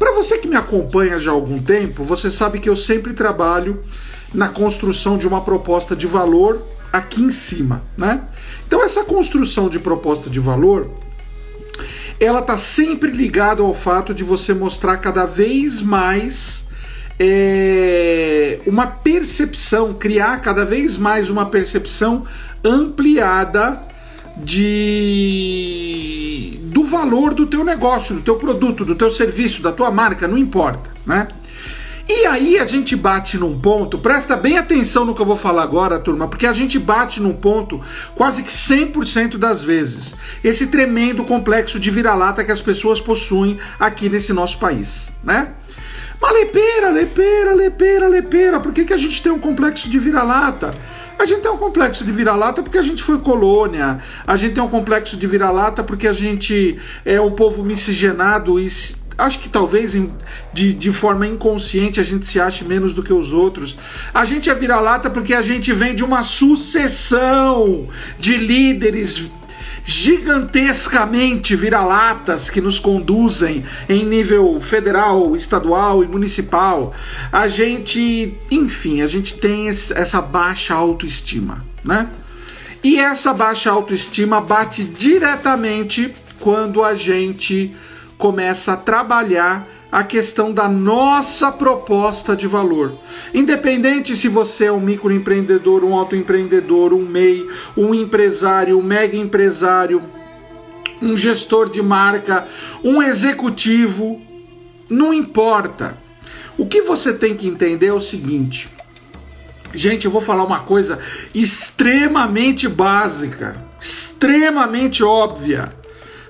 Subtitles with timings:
[0.01, 3.85] para você que me acompanha já há algum tempo, você sabe que eu sempre trabalho
[4.33, 6.59] na construção de uma proposta de valor
[6.91, 8.23] aqui em cima, né?
[8.67, 10.91] Então essa construção de proposta de valor,
[12.19, 16.65] ela tá sempre ligada ao fato de você mostrar cada vez mais
[17.19, 22.25] é, uma percepção, criar cada vez mais uma percepção
[22.65, 23.90] ampliada
[24.45, 25.81] de
[26.65, 30.39] do valor do teu negócio, do teu produto, do teu serviço, da tua marca, não
[30.39, 31.27] importa, né?
[32.13, 35.63] E aí a gente bate num ponto, presta bem atenção no que eu vou falar
[35.63, 37.81] agora, turma, porque a gente bate num ponto
[38.17, 40.17] quase que 100% das vezes.
[40.43, 45.53] Esse tremendo complexo de vira-lata que as pessoas possuem aqui nesse nosso país, né?
[46.21, 50.73] Mas lepeira, lepeira, lepeira, lepeira, por que, que a gente tem um complexo de vira-lata?
[51.21, 54.63] A gente tem um complexo de vira-lata porque a gente foi colônia, a gente tem
[54.63, 58.67] um complexo de vira-lata porque a gente é um povo miscigenado e
[59.19, 59.95] acho que talvez
[60.55, 63.77] de, de forma inconsciente a gente se ache menos do que os outros.
[64.15, 67.87] A gente é vira-lata porque a gente vem de uma sucessão
[68.19, 69.31] de líderes
[69.91, 76.95] gigantescamente vira-latas que nos conduzem em nível federal, estadual e municipal.
[77.33, 82.09] A gente, enfim, a gente tem essa baixa autoestima, né?
[82.85, 87.75] E essa baixa autoestima bate diretamente quando a gente
[88.17, 92.95] começa a trabalhar a questão da nossa proposta de valor.
[93.35, 97.47] Independente se você é um microempreendedor, um autoempreendedor, um MEI,
[97.77, 100.03] um empresário, um mega empresário,
[101.03, 102.47] um gestor de marca,
[102.85, 104.21] um executivo,
[104.89, 105.97] não importa.
[106.57, 108.69] O que você tem que entender é o seguinte.
[109.73, 110.99] Gente, eu vou falar uma coisa
[111.35, 115.73] extremamente básica, extremamente óbvia,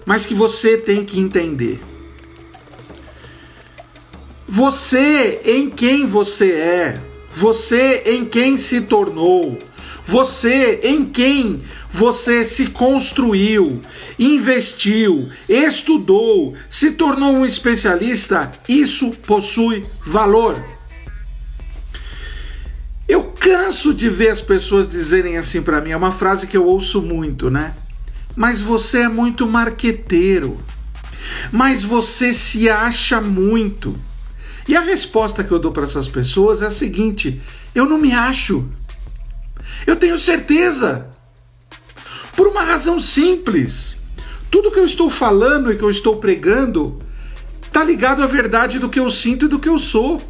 [0.05, 1.81] mas que você tem que entender.
[4.53, 7.01] Você em quem você é,
[7.33, 9.57] você em quem se tornou,
[10.05, 13.81] você em quem você se construiu,
[14.19, 20.61] investiu, estudou, se tornou um especialista, isso possui valor.
[23.09, 26.67] Eu canso de ver as pessoas dizerem assim para mim, é uma frase que eu
[26.67, 27.73] ouço muito, né?
[28.35, 30.61] Mas você é muito marqueteiro.
[31.53, 34.10] Mas você se acha muito.
[34.69, 37.41] E a resposta que eu dou para essas pessoas é a seguinte:
[37.75, 38.69] eu não me acho.
[39.87, 41.07] Eu tenho certeza.
[42.37, 43.97] Por uma razão simples.
[44.51, 47.01] Tudo que eu estou falando e que eu estou pregando
[47.63, 50.21] está ligado à verdade do que eu sinto e do que eu sou.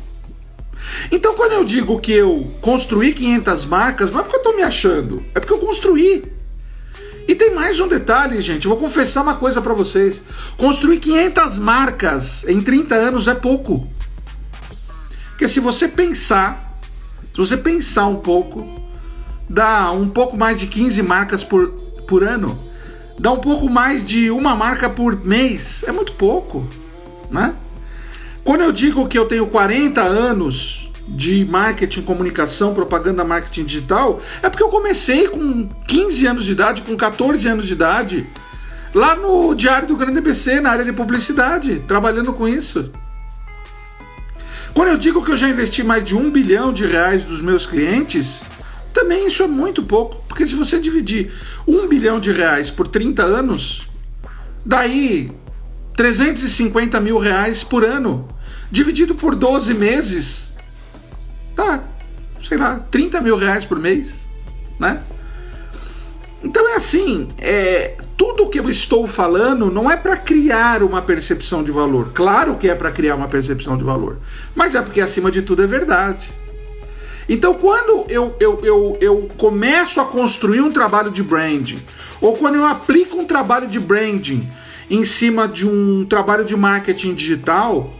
[1.10, 4.62] Então, quando eu digo que eu construí 500 marcas, não é porque eu estou me
[4.62, 6.24] achando, é porque eu construí.
[7.28, 8.64] E tem mais um detalhe, gente.
[8.64, 10.22] Eu vou confessar uma coisa para vocês.
[10.56, 13.88] Construir 500 marcas em 30 anos é pouco.
[15.40, 16.76] Porque se você pensar,
[17.32, 18.68] se você pensar um pouco,
[19.48, 21.68] dá um pouco mais de 15 marcas por,
[22.06, 22.62] por ano,
[23.18, 26.68] dá um pouco mais de uma marca por mês, é muito pouco,
[27.30, 27.54] né?
[28.44, 34.50] Quando eu digo que eu tenho 40 anos de marketing, comunicação, propaganda, marketing digital, é
[34.50, 38.26] porque eu comecei com 15 anos de idade, com 14 anos de idade,
[38.94, 42.92] lá no Diário do Grande ABC, na área de publicidade, trabalhando com isso.
[44.74, 47.66] Quando eu digo que eu já investi mais de um bilhão de reais dos meus
[47.66, 48.42] clientes,
[48.92, 50.22] também isso é muito pouco.
[50.28, 51.32] Porque se você dividir
[51.66, 53.88] um bilhão de reais por 30 anos,
[54.64, 55.30] daí
[55.96, 58.28] 350 mil reais por ano,
[58.70, 60.54] dividido por 12 meses,
[61.54, 61.82] tá,
[62.46, 64.28] sei lá, 30 mil reais por mês,
[64.78, 65.02] né?
[66.42, 71.62] Então é assim, é, tudo que eu estou falando não é para criar uma percepção
[71.62, 72.10] de valor.
[72.12, 74.18] Claro que é para criar uma percepção de valor,
[74.54, 76.30] mas é porque acima de tudo é verdade.
[77.26, 81.78] Então, quando eu, eu, eu, eu começo a construir um trabalho de branding,
[82.20, 84.46] ou quando eu aplico um trabalho de branding
[84.90, 87.90] em cima de um trabalho de marketing digital,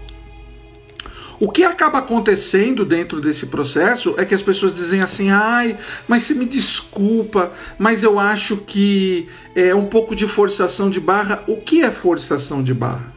[1.41, 5.75] o que acaba acontecendo dentro desse processo é que as pessoas dizem assim: ai,
[6.07, 9.27] mas você me desculpa, mas eu acho que
[9.57, 11.43] é um pouco de forçação de barra.
[11.47, 13.15] O que é forçação de barra?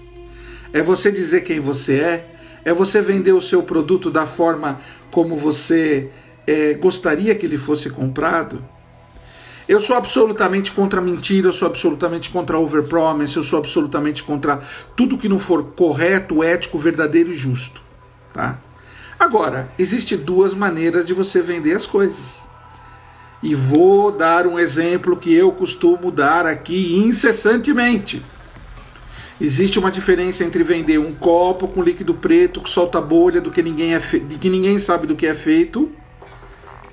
[0.71, 2.27] É você dizer quem você é?
[2.63, 4.79] É você vender o seu produto da forma
[5.11, 6.09] como você
[6.47, 8.63] é, gostaria que ele fosse comprado?
[9.67, 14.61] Eu sou absolutamente contra mentira, eu sou absolutamente contra overpromise, eu sou absolutamente contra
[14.95, 17.83] tudo que não for correto, ético, verdadeiro e justo.
[18.33, 18.57] Tá?
[19.19, 22.47] Agora, existe duas maneiras de você vender as coisas.
[23.41, 28.25] E vou dar um exemplo que eu costumo dar aqui incessantemente.
[29.39, 33.61] Existe uma diferença entre vender um copo com líquido preto que solta bolha do que
[33.61, 35.91] ninguém é de que ninguém sabe do que é feito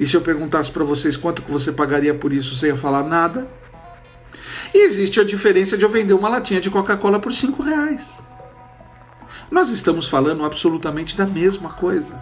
[0.01, 3.05] e se eu perguntasse para vocês quanto que você pagaria por isso, você ia falar
[3.05, 3.47] nada.
[4.73, 8.11] E existe a diferença de eu vender uma latinha de Coca-Cola por cinco reais.
[9.51, 12.15] Nós estamos falando absolutamente da mesma coisa.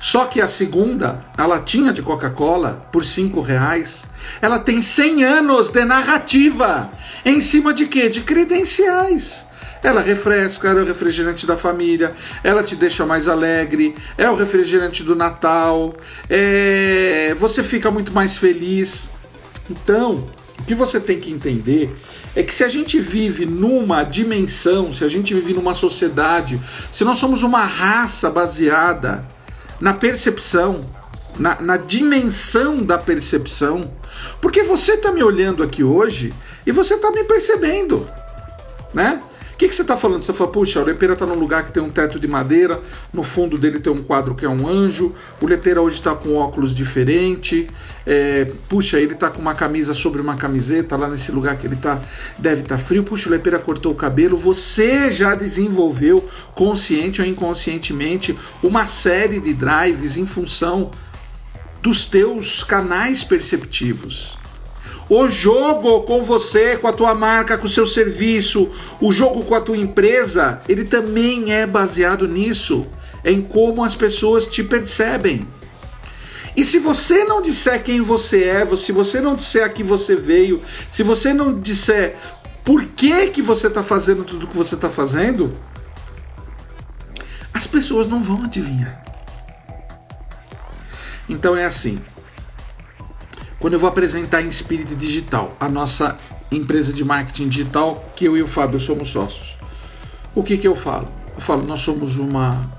[0.00, 4.04] Só que a segunda, a latinha de Coca-Cola, por cinco reais,
[4.42, 6.90] ela tem 100 anos de narrativa.
[7.24, 8.10] Em cima de quê?
[8.10, 9.46] De credenciais.
[9.82, 12.12] Ela refresca, é o refrigerante da família,
[12.42, 15.94] ela te deixa mais alegre, é o refrigerante do Natal,
[16.28, 17.34] é...
[17.38, 19.10] você fica muito mais feliz.
[19.70, 20.26] Então,
[20.58, 21.94] o que você tem que entender
[22.36, 26.60] é que se a gente vive numa dimensão, se a gente vive numa sociedade,
[26.92, 29.24] se nós somos uma raça baseada
[29.80, 30.84] na percepção,
[31.38, 33.90] na, na dimensão da percepção,
[34.40, 36.34] porque você está me olhando aqui hoje
[36.66, 38.08] e você está me percebendo,
[38.92, 39.22] né?
[39.54, 40.20] O que, que você está falando?
[40.20, 43.22] Você fala, puxa, o Lepeira está num lugar que tem um teto de madeira, no
[43.22, 46.74] fundo dele tem um quadro que é um anjo, o Lepeira hoje está com óculos
[46.74, 47.68] diferente,
[48.04, 51.76] é, puxa, ele está com uma camisa sobre uma camiseta, lá nesse lugar que ele
[51.76, 52.00] está,
[52.36, 57.28] deve estar tá frio, puxa, o Lepeira cortou o cabelo, você já desenvolveu, consciente ou
[57.28, 60.90] inconscientemente, uma série de drives em função
[61.80, 64.36] dos teus canais perceptivos.
[65.08, 68.70] O jogo com você, com a tua marca, com o seu serviço,
[69.00, 72.86] o jogo com a tua empresa, ele também é baseado nisso,
[73.24, 75.46] em como as pessoas te percebem.
[76.56, 80.14] E se você não disser quem você é, se você não disser a que você
[80.14, 82.16] veio, se você não disser
[82.64, 85.52] por que, que você está fazendo tudo o que você está fazendo,
[87.52, 89.02] as pessoas não vão adivinhar.
[91.28, 91.98] Então é assim
[93.64, 96.18] quando eu vou apresentar em Spirit Digital, a nossa
[96.52, 99.56] empresa de marketing digital, que eu e o Fábio somos sócios.
[100.34, 101.08] O que, que eu falo?
[101.34, 102.70] Eu falo, nós somos uma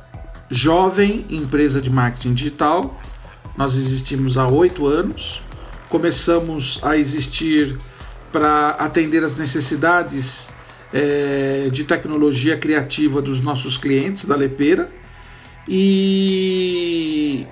[0.47, 3.01] jovem empresa de marketing digital,
[3.57, 5.41] nós existimos há oito anos,
[5.89, 7.75] começamos a existir
[8.31, 10.51] para atender as necessidades
[10.93, 14.87] é, de tecnologia criativa dos nossos clientes da Lepeira
[15.67, 17.47] e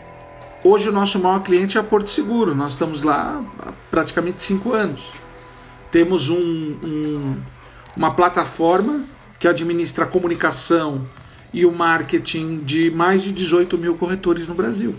[0.66, 2.56] Hoje o nosso maior cliente é a Porto Seguro.
[2.56, 5.12] Nós estamos lá há praticamente cinco anos.
[5.92, 7.38] Temos um, um,
[7.98, 9.04] uma plataforma
[9.38, 11.06] que administra a comunicação
[11.52, 14.96] e o marketing de mais de 18 mil corretores no Brasil.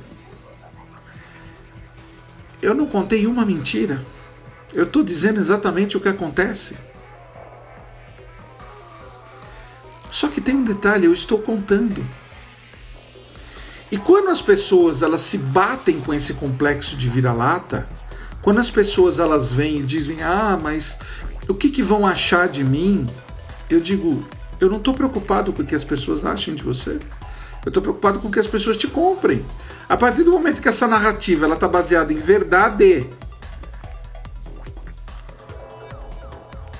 [2.60, 4.04] Eu não contei uma mentira.
[4.70, 6.76] Eu estou dizendo exatamente o que acontece.
[10.10, 12.04] Só que tem um detalhe, eu estou contando.
[13.94, 17.86] E quando as pessoas elas se batem com esse complexo de vira-lata,
[18.42, 20.98] quando as pessoas elas vêm e dizem: "Ah, mas
[21.46, 23.08] o que, que vão achar de mim?",
[23.70, 24.26] eu digo:
[24.60, 26.98] "Eu não estou preocupado com o que as pessoas achem de você.
[27.64, 29.46] Eu estou preocupado com que as pessoas te comprem.
[29.88, 33.08] A partir do momento que essa narrativa ela está baseada em verdade,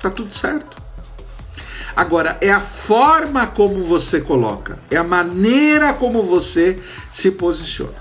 [0.01, 0.84] tá tudo certo.
[1.95, 6.77] Agora, é a forma como você coloca, é a maneira como você
[7.09, 7.95] se posiciona.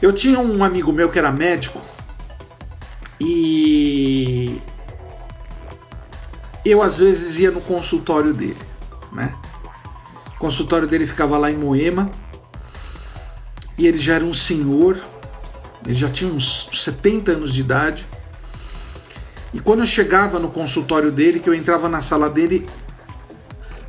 [0.00, 1.80] Eu tinha um amigo meu que era médico
[3.20, 4.62] e
[6.64, 8.62] eu às vezes ia no consultório dele,
[9.12, 9.34] né?
[10.36, 12.08] O consultório dele ficava lá em Moema
[13.76, 14.96] e ele já era um senhor,
[15.84, 18.06] ele já tinha uns 70 anos de idade
[19.52, 22.68] e quando eu chegava no consultório dele, que eu entrava na sala dele,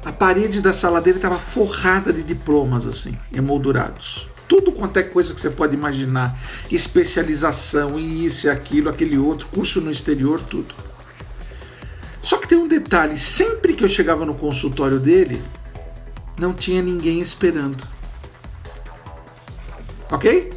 [0.04, 4.28] a parede da sala dele estava forrada de diplomas assim, emoldurados.
[4.48, 6.40] Tudo quanto é coisa que você pode imaginar,
[6.72, 10.74] especialização, e isso e aquilo, aquele outro, curso no exterior, tudo.
[12.24, 15.42] Só que tem um detalhe, sempre que eu chegava no consultório dele,
[16.40, 17.84] não tinha ninguém esperando.
[20.10, 20.52] OK?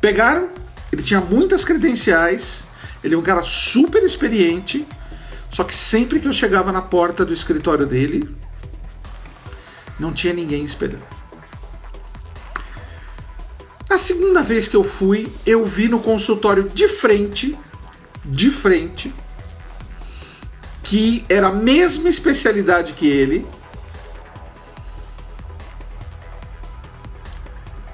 [0.00, 0.48] Pegaram,
[0.92, 2.64] ele tinha muitas credenciais,
[3.02, 4.86] ele é um cara super experiente,
[5.50, 8.32] Só que sempre que eu chegava na porta do escritório dele,
[9.98, 11.02] não tinha ninguém esperando.
[13.90, 17.58] A segunda vez que eu fui, eu vi no consultório de frente,
[18.24, 19.12] de frente,
[20.84, 23.44] que era a mesma especialidade que ele,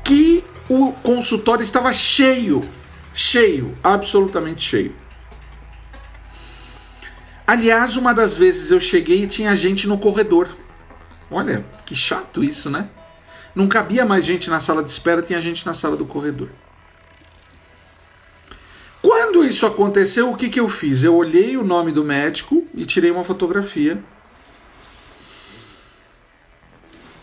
[0.04, 2.62] que o consultório estava cheio,
[3.16, 4.94] cheio, absolutamente cheio.
[7.46, 10.54] Aliás, uma das vezes eu cheguei e tinha gente no corredor.
[11.30, 12.90] Olha, que chato isso, né?
[13.54, 16.50] Não cabia mais gente na sala de espera, tinha gente na sala do corredor.
[19.00, 21.02] Quando isso aconteceu, o que, que eu fiz?
[21.02, 23.98] Eu olhei o nome do médico e tirei uma fotografia.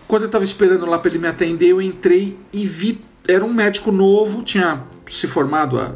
[0.07, 2.99] Quando eu estava esperando lá para ele me atender, eu entrei e vi.
[3.27, 5.95] Era um médico novo, tinha se formado há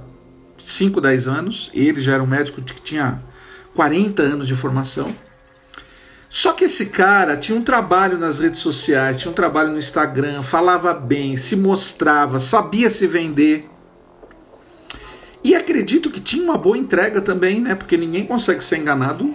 [0.58, 1.72] 5, 10 anos.
[1.74, 3.22] Ele já era um médico que tinha
[3.76, 5.14] 40 anos de formação.
[6.30, 10.42] Só que esse cara tinha um trabalho nas redes sociais, tinha um trabalho no Instagram,
[10.42, 13.70] falava bem, se mostrava, sabia se vender.
[15.44, 17.76] E acredito que tinha uma boa entrega também, né?
[17.76, 19.34] Porque ninguém consegue ser enganado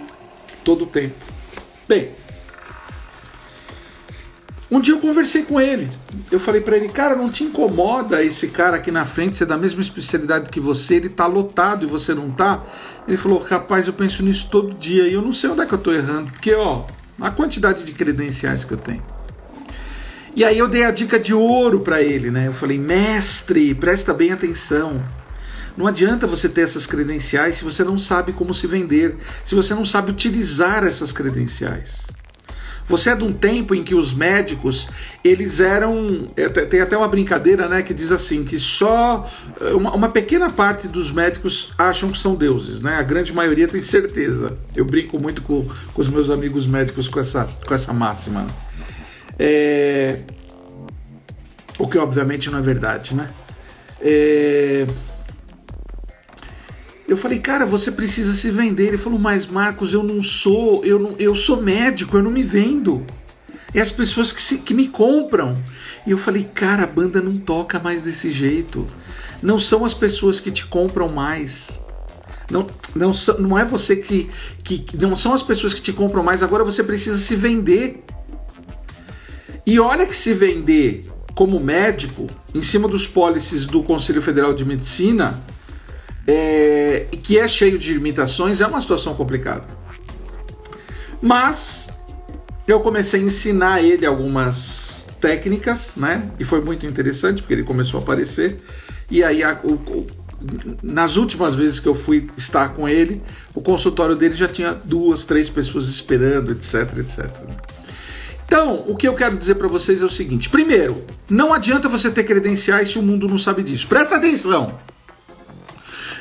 [0.63, 1.15] todo o tempo.
[1.87, 2.11] Bem,
[4.75, 5.87] um dia eu conversei com ele.
[6.31, 9.55] Eu falei para ele, cara, não te incomoda esse cara aqui na frente ser da
[9.55, 10.95] mesma especialidade que você?
[10.95, 12.63] Ele tá lotado e você não tá?
[13.07, 15.73] Ele falou, rapaz, eu penso nisso todo dia e eu não sei onde é que
[15.73, 16.85] eu tô errando, porque ó,
[17.21, 19.03] a quantidade de credenciais que eu tenho.
[20.35, 22.47] E aí eu dei a dica de ouro para ele, né?
[22.47, 24.99] Eu falei, mestre, presta bem atenção.
[25.77, 29.75] Não adianta você ter essas credenciais se você não sabe como se vender, se você
[29.75, 32.12] não sabe utilizar essas credenciais.
[32.87, 34.87] Você é de um tempo em que os médicos,
[35.23, 36.27] eles eram.
[36.35, 39.29] É, tem até uma brincadeira né, que diz assim: que só
[39.73, 42.95] uma, uma, pequena parte dos médicos acham que são deuses, né?
[42.95, 44.57] A grande maioria tem certeza.
[44.75, 48.45] Eu brinco muito com, com os meus amigos médicos com essa, com essa máxima.
[49.39, 50.19] É...
[51.79, 53.29] O que obviamente não é verdade, né?
[54.01, 54.85] É...
[57.13, 58.87] Eu falei, cara, você precisa se vender.
[58.87, 62.41] Ele falou, mas Marcos, eu não sou, eu não, eu sou médico, eu não me
[62.41, 63.05] vendo.
[63.71, 65.63] É as pessoas que, se, que me compram.
[66.07, 68.87] E eu falei, cara, a banda não toca mais desse jeito.
[69.43, 71.79] Não são as pessoas que te compram mais.
[72.49, 72.65] Não,
[72.95, 74.27] não, não é você que,
[74.63, 74.83] que.
[74.97, 76.41] Não são as pessoas que te compram mais.
[76.41, 78.03] Agora você precisa se vender.
[79.67, 84.65] E olha que se vender como médico, em cima dos pólices do Conselho Federal de
[84.65, 85.39] Medicina,
[86.27, 89.65] é, que é cheio de limitações, é uma situação complicada.
[91.21, 91.89] Mas
[92.67, 96.29] eu comecei a ensinar ele algumas técnicas, né?
[96.39, 98.59] E foi muito interessante porque ele começou a aparecer.
[99.09, 100.07] E aí, a, o, o,
[100.81, 103.21] nas últimas vezes que eu fui estar com ele,
[103.53, 107.29] o consultório dele já tinha duas, três pessoas esperando, etc, etc.
[108.45, 112.11] Então, o que eu quero dizer para vocês é o seguinte: primeiro, não adianta você
[112.11, 113.87] ter credenciais se o mundo não sabe disso.
[113.87, 114.77] Presta atenção!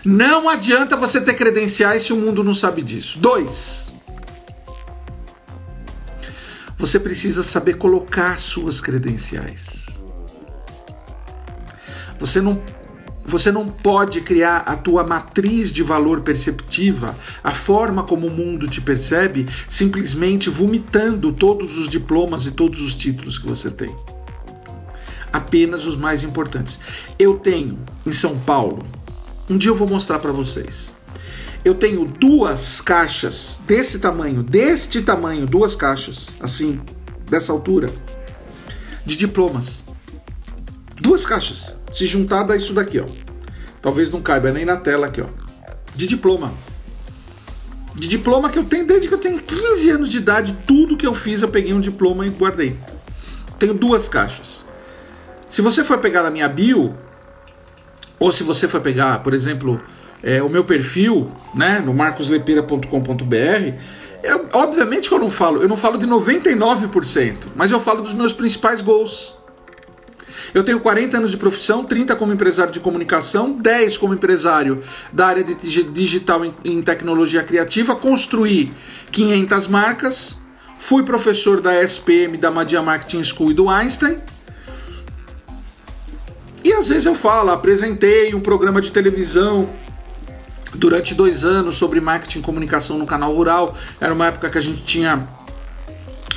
[0.05, 3.19] Não adianta você ter credenciais se o mundo não sabe disso.
[3.21, 3.93] Dois,
[6.77, 10.03] você precisa saber colocar suas credenciais.
[12.19, 12.61] Você não
[13.25, 18.67] você não pode criar a tua matriz de valor perceptiva, a forma como o mundo
[18.67, 23.95] te percebe, simplesmente vomitando todos os diplomas e todos os títulos que você tem.
[25.33, 26.81] Apenas os mais importantes.
[27.17, 28.85] Eu tenho em São Paulo
[29.49, 30.95] um dia eu vou mostrar para vocês.
[31.65, 36.81] Eu tenho duas caixas desse tamanho, deste tamanho, duas caixas, assim,
[37.31, 37.89] dessa altura,
[39.07, 39.83] de diplomas.
[41.01, 41.79] Duas caixas.
[41.93, 43.07] Se juntar, dá isso daqui, ó.
[43.81, 45.27] Talvez não caiba nem na tela aqui, ó.
[45.95, 46.53] De diploma.
[47.95, 50.59] De diploma que eu tenho desde que eu tenho 15 anos de idade.
[50.67, 52.77] Tudo que eu fiz, eu peguei um diploma e guardei.
[53.59, 54.65] Tenho duas caixas.
[55.49, 56.95] Se você for pegar na minha bio,
[58.23, 59.83] ou se você for pegar, por exemplo,
[60.23, 63.35] é, o meu perfil, né, no marcoslepeira.com.br,
[64.23, 68.15] é, obviamente que eu não falo, eu não falo de 99%, mas eu falo dos
[68.15, 69.37] meus principais gols.
[70.55, 74.81] Eu tenho 40 anos de profissão, 30 como empresário de comunicação, 10 como empresário
[75.13, 78.73] da área de digital em tecnologia criativa, construí
[79.11, 80.39] 500 marcas,
[80.79, 84.17] fui professor da SPM, da Madia Marketing School e do Einstein,
[86.75, 89.67] às vezes eu falo, apresentei um programa de televisão
[90.75, 93.77] durante dois anos sobre marketing e comunicação no canal rural.
[94.01, 95.27] Era uma época que a gente tinha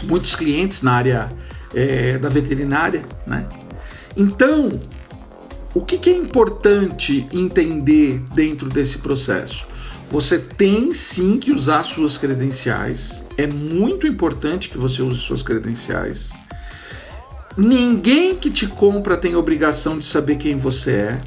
[0.03, 1.29] muitos clientes na área
[1.73, 3.47] é, da veterinária, né?
[4.17, 4.79] Então,
[5.73, 9.67] o que, que é importante entender dentro desse processo?
[10.09, 13.23] Você tem sim que usar suas credenciais.
[13.37, 16.29] É muito importante que você use suas credenciais.
[17.57, 21.21] Ninguém que te compra tem obrigação de saber quem você é.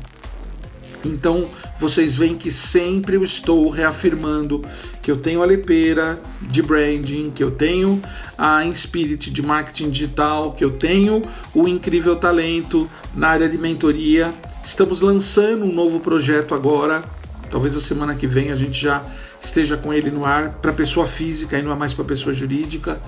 [1.03, 4.63] Então, vocês veem que sempre eu estou reafirmando
[5.01, 8.03] que eu tenho a Lepeira de branding, que eu tenho
[8.37, 11.23] a Inspirit de marketing digital, que eu tenho
[11.55, 14.35] o incrível talento na área de mentoria.
[14.63, 17.03] Estamos lançando um novo projeto agora.
[17.51, 19.03] Talvez a semana que vem a gente já
[19.41, 23.01] esteja com ele no ar para pessoa física e não é mais para pessoa jurídica.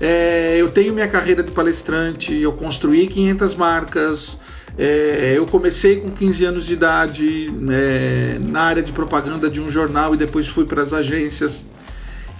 [0.00, 4.40] É, eu tenho minha carreira de palestrante, eu construí 500 marcas,
[4.76, 9.68] é, eu comecei com 15 anos de idade é, na área de propaganda de um
[9.68, 11.66] jornal e depois fui para as agências.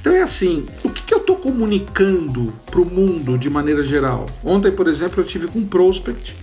[0.01, 4.27] Então é assim, o que, que eu estou comunicando para o mundo de maneira geral?
[4.43, 6.37] Ontem, por exemplo, eu tive com um prospect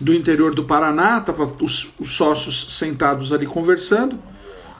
[0.00, 4.18] do interior do Paraná, tava os, os sócios sentados ali conversando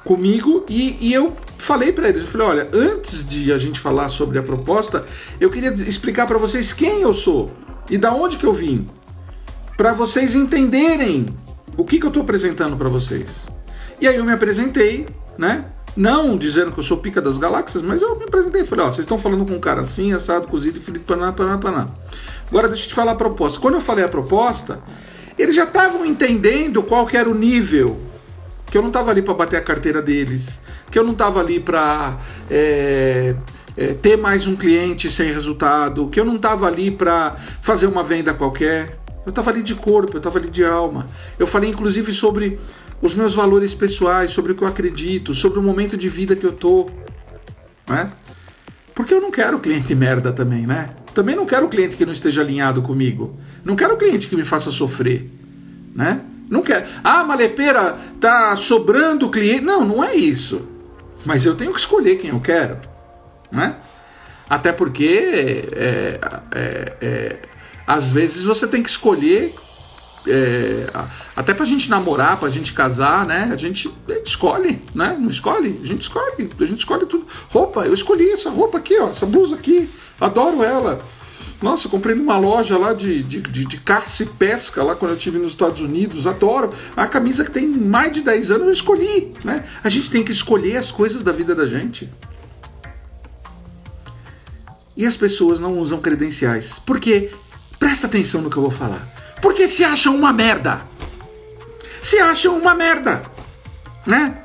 [0.04, 4.09] comigo e, e eu falei para eles, eu falei, olha, antes de a gente falar
[4.09, 5.04] sobre a proposta,
[5.40, 7.50] eu queria explicar para vocês quem eu sou
[7.88, 8.87] e da onde que eu vim
[9.76, 11.26] para vocês entenderem
[11.76, 13.47] o que, que eu estou apresentando para vocês.
[14.00, 15.06] E aí eu me apresentei,
[15.38, 15.64] né?
[15.97, 18.64] Não dizendo que eu sou pica das galáxias, mas eu me apresentei.
[18.64, 21.87] Falei, ó, vocês estão falando com um cara assim, assado, cozido frito, paná, paná, paná.
[22.49, 23.61] Agora deixa eu te falar a proposta.
[23.61, 24.80] Quando eu falei a proposta,
[25.38, 28.00] eles já estavam entendendo qual que era o nível.
[28.73, 30.59] Que eu não estava ali para bater a carteira deles.
[30.91, 32.19] Que eu não estava ali para
[32.50, 33.35] é,
[33.76, 36.09] é, ter mais um cliente sem resultado.
[36.09, 38.99] Que eu não estava ali para fazer uma venda qualquer.
[39.26, 41.05] Eu estava ali de corpo, eu estava ali de alma.
[41.38, 42.59] Eu falei inclusive sobre
[43.02, 46.47] os meus valores pessoais, sobre o que eu acredito, sobre o momento de vida que
[46.47, 46.88] eu tô,
[47.87, 48.11] né?
[48.95, 50.88] Porque eu não quero cliente merda também, né?
[51.14, 53.38] Também não quero cliente que não esteja alinhado comigo.
[53.62, 55.31] Não quero cliente que me faça sofrer,
[55.95, 56.23] né?
[56.52, 56.85] Não quero.
[57.02, 59.62] Ah, Malepeira, tá sobrando cliente.
[59.62, 60.68] Não, não é isso.
[61.25, 62.78] Mas eu tenho que escolher quem eu quero,
[63.50, 63.76] né?
[64.50, 66.21] Até porque é,
[66.54, 67.38] é, é,
[67.86, 69.54] às vezes você tem que escolher
[70.28, 70.91] é,
[71.34, 73.49] até pra gente namorar, pra gente casar, né?
[73.50, 73.91] A gente,
[74.23, 75.17] escolhe, né?
[75.19, 75.80] Não escolhe?
[75.82, 77.26] A gente escolhe, a gente escolhe tudo.
[77.49, 79.88] Roupa, eu escolhi essa roupa aqui, ó, essa blusa aqui,
[80.21, 81.02] adoro ela.
[81.62, 85.16] Nossa, comprei numa loja lá de, de, de, de caça e pesca, lá quando eu
[85.16, 86.72] estive nos Estados Unidos, adoro.
[86.96, 89.64] A camisa que tem mais de 10 anos eu escolhi, né?
[89.82, 92.12] A gente tem que escolher as coisas da vida da gente.
[94.96, 96.80] E as pessoas não usam credenciais.
[96.80, 97.30] Por quê?
[97.78, 99.08] Presta atenção no que eu vou falar.
[99.40, 100.82] Porque se acham uma merda.
[102.02, 103.22] Se acham uma merda.
[104.04, 104.36] Né?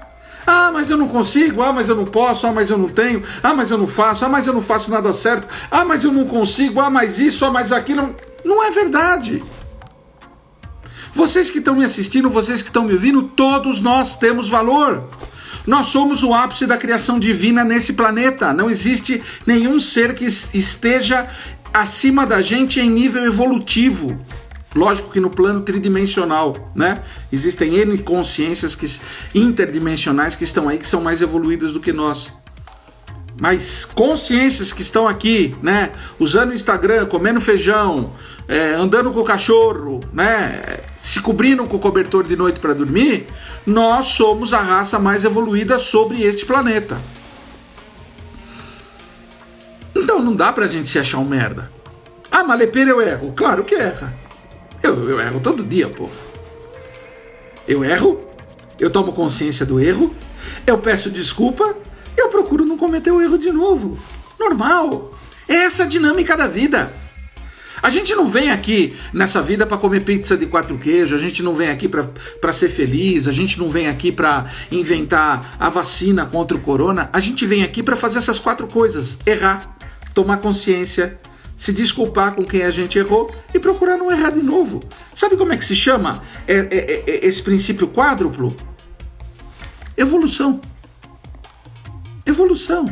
[0.49, 1.61] Ah, mas eu não consigo.
[1.61, 2.47] Ah, mas eu não posso.
[2.47, 3.21] Ah, mas eu não tenho.
[3.43, 4.23] Ah, mas eu não faço.
[4.23, 5.45] Ah, mas eu não faço nada certo.
[5.69, 6.79] Ah, mas eu não consigo.
[6.79, 7.43] Ah, mas isso.
[7.43, 8.15] Ah, mas aquilo.
[8.45, 9.43] Não é verdade.
[11.13, 15.03] Vocês que estão me assistindo, vocês que estão me ouvindo, todos nós temos valor.
[15.65, 18.53] Nós somos o ápice da criação divina nesse planeta.
[18.53, 21.27] Não existe nenhum ser que esteja
[21.73, 24.17] acima da gente em nível evolutivo.
[24.77, 27.01] Lógico que no plano tridimensional, né?
[27.33, 28.87] Existem N consciências que,
[29.33, 32.31] interdimensionais que estão aí que são mais evoluídas do que nós.
[33.41, 35.91] Mas consciências que estão aqui, né?
[36.19, 38.13] Usando o Instagram, comendo feijão,
[38.47, 40.61] é, andando com o cachorro, né?
[40.99, 43.25] Se cobrindo com o cobertor de noite para dormir,
[43.65, 47.01] nós somos a raça mais evoluída sobre este planeta.
[49.95, 51.71] Então não dá pra gente se achar um merda.
[52.29, 53.33] Ah, malepeira eu erro.
[53.35, 54.26] Claro que erra.
[54.81, 56.09] Eu, eu erro todo dia, pô.
[57.67, 58.21] Eu erro,
[58.79, 60.15] eu tomo consciência do erro,
[60.65, 61.75] eu peço desculpa,
[62.15, 63.99] eu procuro não cometer o erro de novo.
[64.39, 65.13] Normal.
[65.47, 66.93] É essa a dinâmica da vida.
[67.81, 71.43] A gente não vem aqui nessa vida para comer pizza de quatro queijos, a gente
[71.43, 76.25] não vem aqui para ser feliz, a gente não vem aqui para inventar a vacina
[76.25, 79.77] contra o corona, a gente vem aqui para fazer essas quatro coisas: errar,
[80.13, 81.19] tomar consciência,
[81.57, 84.79] se desculpar com quem a gente errou e procurar não errar de novo.
[85.13, 88.55] Sabe como é que se chama é, é, é, é esse princípio quádruplo?
[89.97, 90.61] Evolução.
[92.23, 92.85] Evolução.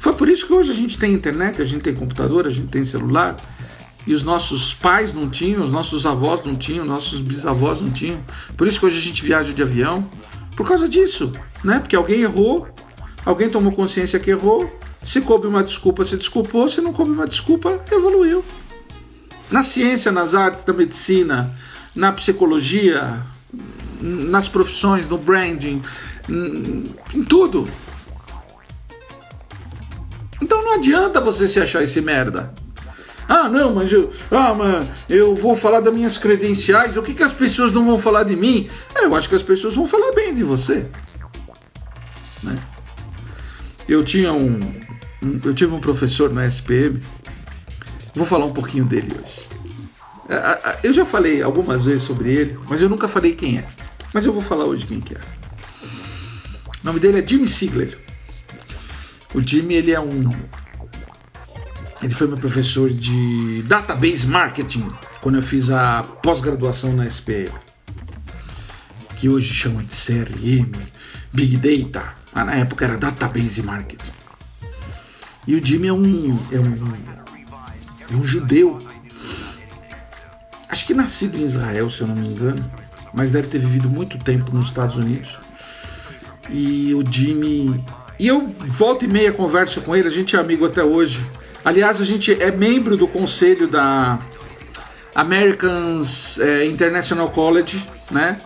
[0.00, 2.68] Foi por isso que hoje a gente tem internet, a gente tem computador, a gente
[2.68, 3.36] tem celular.
[4.06, 8.20] E os nossos pais não tinham, os nossos avós não tinham, nossos bisavós não tinham.
[8.56, 10.08] Por isso que hoje a gente viaja de avião.
[10.56, 11.30] Por causa disso,
[11.62, 11.78] né?
[11.78, 12.66] Porque alguém errou,
[13.24, 16.68] alguém tomou consciência que errou, se coube uma desculpa, se desculpou.
[16.68, 18.44] Se não coube uma desculpa, evoluiu.
[19.50, 21.54] Na ciência, nas artes, na medicina,
[21.94, 23.22] na psicologia,
[24.00, 25.80] nas profissões, no branding,
[26.28, 27.66] em tudo.
[30.40, 32.52] Então não adianta você se achar esse merda.
[33.28, 36.96] Ah, não, mas eu, ah, mas eu vou falar das minhas credenciais.
[36.96, 38.70] O que, que as pessoas não vão falar de mim?
[38.94, 40.86] É, eu acho que as pessoas vão falar bem de você.
[42.42, 42.56] né?
[43.86, 44.87] Eu tinha um, um,
[45.22, 47.00] eu tive um professor na SPM.
[48.14, 49.48] Vou falar um pouquinho dele hoje.
[50.82, 53.68] Eu já falei algumas vezes sobre ele, mas eu nunca falei quem é.
[54.12, 55.20] Mas eu vou falar hoje quem que é.
[56.82, 57.98] O nome dele é Jimmy Sigler.
[59.34, 60.30] O Jimmy ele é um
[62.02, 64.88] ele foi meu professor de database marketing
[65.20, 67.52] quando eu fiz a pós-graduação na SPM,
[69.16, 70.70] que hoje chama de CRM,
[71.32, 74.17] Big Data, mas na época era database marketing.
[75.48, 76.92] E o Jimmy é um, é um,
[78.10, 78.78] é um judeu,
[80.68, 82.70] acho que nascido em Israel, se eu não me engano,
[83.14, 85.38] mas deve ter vivido muito tempo nos Estados Unidos.
[86.50, 87.82] E o Jimmy.
[88.18, 91.24] E eu volta e meia converso com ele, a gente é amigo até hoje.
[91.64, 94.18] Aliás, a gente é membro do conselho da
[95.14, 98.38] Americans é, International College, né?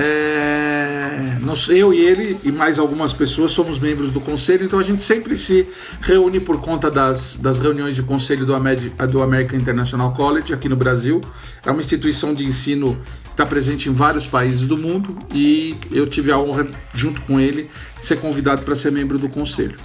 [0.00, 4.82] É, nós, eu e ele e mais algumas pessoas somos membros do conselho, então a
[4.84, 5.66] gente sempre se
[6.00, 10.68] reúne por conta das, das reuniões de conselho do, Amed, do American International College aqui
[10.68, 11.20] no Brasil.
[11.66, 16.06] É uma instituição de ensino que está presente em vários países do mundo e eu
[16.06, 19.76] tive a honra, junto com ele, de ser convidado para ser membro do conselho.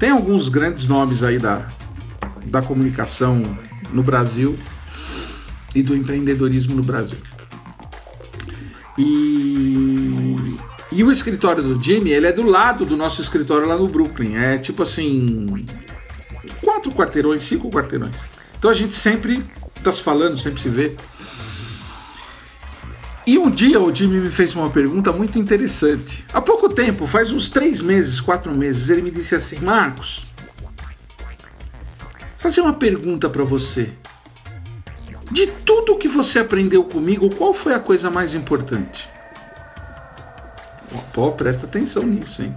[0.00, 1.68] Tem alguns grandes nomes aí da,
[2.46, 3.40] da comunicação
[3.92, 4.58] no Brasil
[5.76, 7.18] e do empreendedorismo no Brasil.
[8.96, 9.33] E,
[10.92, 14.36] e o escritório do Jimmy, ele é do lado do nosso escritório lá no Brooklyn.
[14.36, 15.66] É tipo assim,
[16.62, 18.16] quatro quarteirões, cinco quarteirões.
[18.56, 19.42] Então a gente sempre
[19.76, 20.94] está se falando, sempre se vê.
[23.26, 26.24] E um dia o Jimmy me fez uma pergunta muito interessante.
[26.32, 30.26] Há pouco tempo, faz uns três meses, quatro meses, ele me disse assim: Marcos,
[32.38, 33.90] fazer uma pergunta para você.
[35.32, 39.13] De tudo que você aprendeu comigo, qual foi a coisa mais importante?
[41.12, 42.54] Pô, presta atenção nisso, hein?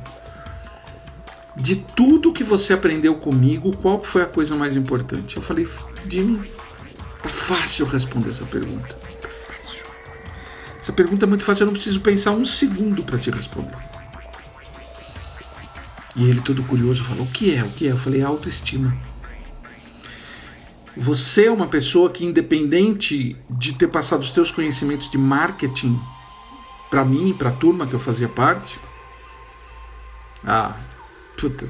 [1.55, 5.37] De tudo que você aprendeu comigo, qual foi a coisa mais importante?
[5.37, 5.67] Eu falei,
[6.07, 6.51] Jimmy,
[7.21, 8.95] tá fácil responder essa pergunta.
[9.21, 9.85] Tá fácil.
[10.79, 13.75] Essa pergunta é muito fácil, eu não preciso pensar um segundo para te responder.
[16.15, 17.63] E ele, todo curioso, falou: O que é?
[17.63, 17.91] O que é?
[17.91, 18.95] Eu falei: Autoestima.
[20.95, 25.99] Você é uma pessoa que, independente de ter passado os teus conhecimentos de marketing
[26.89, 28.79] para mim, para a turma que eu fazia parte,
[30.45, 30.75] há
[31.39, 31.67] puta,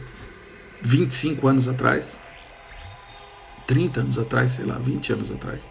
[0.82, 2.17] 25 anos atrás,
[3.65, 5.62] 30 anos atrás, sei lá, 20 anos atrás.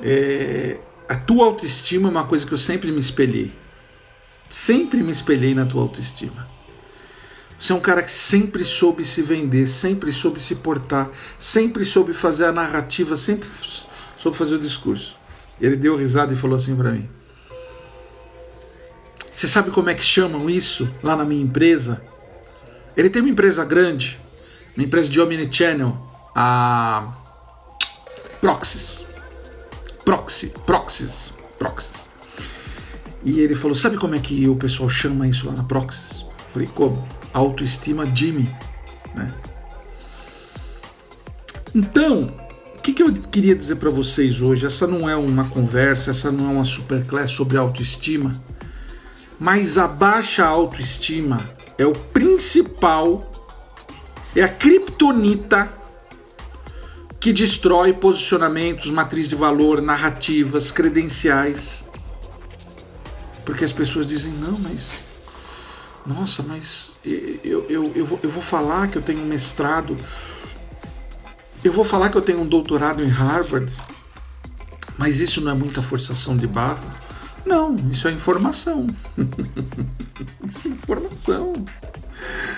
[0.00, 0.78] É,
[1.08, 3.52] a tua autoestima é uma coisa que eu sempre me espelhei.
[4.48, 6.48] Sempre me espelhei na tua autoestima.
[7.58, 12.12] Você é um cara que sempre soube se vender, sempre soube se portar, sempre soube
[12.12, 13.48] fazer a narrativa, sempre
[14.16, 15.14] soube fazer o discurso.
[15.60, 17.08] Ele deu risada e falou assim para mim:
[19.32, 22.02] Você sabe como é que chamam isso lá na minha empresa?
[22.96, 24.18] Ele tem uma empresa grande,
[24.76, 25.96] uma empresa de omnichannel,
[26.34, 27.14] a
[28.40, 29.06] Proxys.
[30.04, 32.08] Proxy, Proxys, Proxys.
[33.24, 36.20] E ele falou: Sabe como é que o pessoal chama isso lá na Proxys?
[36.22, 37.08] Eu falei: Como?
[37.32, 38.54] autoestima Jimmy.
[39.14, 39.32] Né?
[41.74, 42.32] Então,
[42.76, 44.66] o que, que eu queria dizer para vocês hoje?
[44.66, 48.32] Essa não é uma conversa, essa não é uma superclass sobre autoestima,
[49.42, 53.28] mas a baixa autoestima é o principal,
[54.36, 55.68] é a criptonita
[57.18, 61.84] que destrói posicionamentos, matriz de valor, narrativas, credenciais.
[63.44, 65.02] Porque as pessoas dizem, não, mas
[66.06, 69.98] nossa, mas eu, eu, eu, vou, eu vou falar que eu tenho um mestrado,
[71.64, 73.74] eu vou falar que eu tenho um doutorado em Harvard,
[74.96, 77.01] mas isso não é muita forçação de barra?
[77.44, 78.86] Não, isso é informação.
[80.48, 81.52] isso é informação.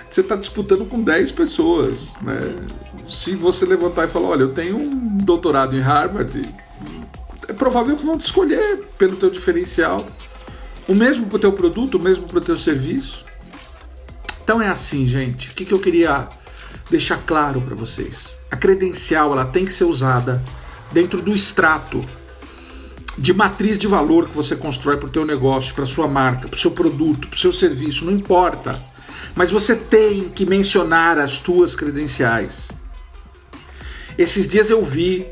[0.09, 2.15] Você está disputando com 10 pessoas.
[2.21, 2.39] Né?
[3.09, 6.55] Se você levantar e falar, olha, eu tenho um doutorado em Harvard,
[7.49, 10.05] é provável que vão te escolher pelo teu diferencial.
[10.87, 13.25] O mesmo para o teu produto, o mesmo para o teu serviço.
[14.43, 15.51] Então é assim, gente.
[15.51, 16.29] O que, que eu queria
[16.91, 18.39] deixar claro para vocês?
[18.51, 20.45] A credencial ela tem que ser usada
[20.93, 22.05] dentro do extrato
[23.17, 26.57] de matriz de valor que você constrói para o teu negócio, para sua marca, para
[26.57, 28.79] o seu produto, para o seu serviço, não importa.
[29.35, 32.69] Mas você tem que mencionar as tuas credenciais.
[34.17, 35.27] Esses dias eu vi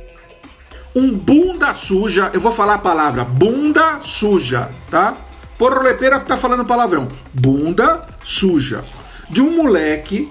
[0.95, 5.17] um bunda suja, eu vou falar a palavra bunda suja, tá?
[5.57, 7.09] Porra, Lepeira tá falando palavrão.
[7.33, 8.83] Bunda suja
[9.31, 10.29] de um moleque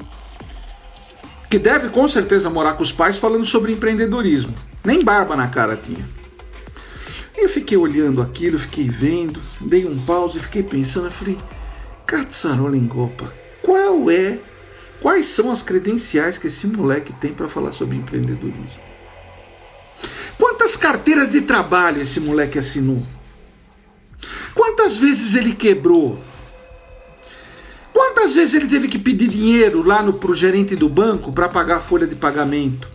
[1.49, 4.53] que deve com certeza morar com os pais falando sobre empreendedorismo.
[4.83, 6.20] Nem barba na cara tinha.
[7.41, 11.35] Eu fiquei olhando aquilo, fiquei vendo, dei um pause e fiquei pensando, eu falei,
[12.05, 14.37] Katsarolingopa, qual é,
[15.01, 18.79] quais são as credenciais que esse moleque tem para falar sobre empreendedorismo?
[20.37, 23.01] Quantas carteiras de trabalho esse moleque assinou?
[24.53, 26.19] Quantas vezes ele quebrou?
[27.91, 31.77] Quantas vezes ele teve que pedir dinheiro lá no pro gerente do banco para pagar
[31.77, 32.87] a folha de pagamento?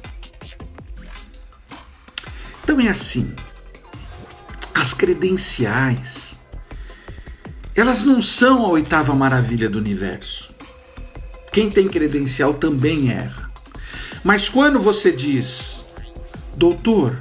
[2.62, 3.34] Então é assim.
[4.86, 6.38] As credenciais
[7.74, 10.54] elas não são a oitava maravilha do universo.
[11.52, 13.50] Quem tem credencial também erra.
[14.22, 15.84] Mas quando você diz,
[16.56, 17.20] doutor,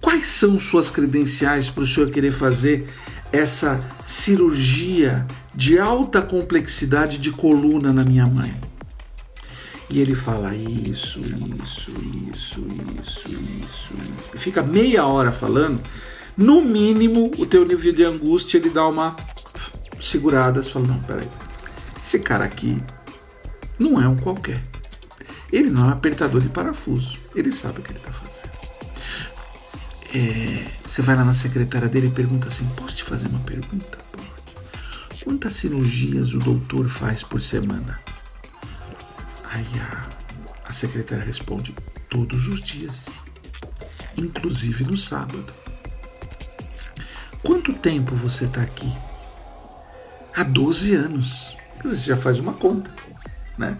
[0.00, 2.86] quais são suas credenciais para o senhor querer fazer
[3.32, 8.54] essa cirurgia de alta complexidade de coluna na minha mãe?
[9.92, 11.20] E ele fala isso,
[11.62, 11.92] isso,
[12.32, 12.66] isso,
[13.02, 13.92] isso, isso.
[14.34, 15.82] E fica meia hora falando
[16.34, 19.14] no mínimo, o teu nível de angústia ele dá uma
[20.00, 21.28] segurada, você fala, não, peraí,
[22.02, 22.82] esse cara aqui
[23.78, 24.64] não é um qualquer.
[25.52, 27.18] Ele não é um apertador de parafuso.
[27.34, 28.50] Ele sabe o que ele está fazendo.
[30.14, 33.98] É, você vai lá na secretária dele e pergunta assim: Posso te fazer uma pergunta?
[34.10, 35.22] Pode.
[35.22, 38.00] Quantas cirurgias o doutor faz por semana?
[39.52, 40.08] Aí a,
[40.68, 41.74] a secretária responde:
[42.08, 43.22] Todos os dias,
[44.16, 45.52] inclusive no sábado.
[47.42, 48.90] Quanto tempo você está aqui?
[50.34, 51.56] Há 12 anos.
[51.84, 52.90] Você já faz uma conta,
[53.58, 53.76] né?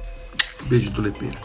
[0.69, 1.37] Beijo do Lepeira.